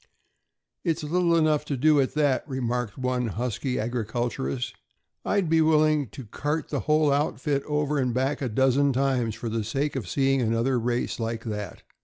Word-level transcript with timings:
"It's 0.83 1.03
little 1.03 1.35
enough 1.35 1.63
to 1.65 1.77
do 1.77 2.01
at 2.01 2.15
that," 2.15 2.43
remarked 2.49 2.97
one 2.97 3.27
husky 3.27 3.79
agriculturist. 3.79 4.73
"I'd 5.23 5.47
be 5.47 5.61
willing 5.61 6.09
to 6.09 6.25
cart 6.25 6.69
the 6.69 6.79
whole 6.89 7.11
outfit 7.13 7.61
over 7.67 7.99
and 7.99 8.11
back 8.11 8.41
a 8.41 8.49
dozen 8.49 8.93
times 8.93 9.35
for 9.35 9.47
the 9.47 9.63
sake 9.63 9.95
of 9.95 10.09
seeing 10.09 10.41
another 10.41 10.79
race 10.79 11.19
like 11.19 11.43
that. 11.43 11.83